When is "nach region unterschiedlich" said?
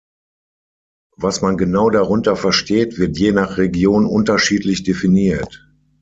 3.33-4.81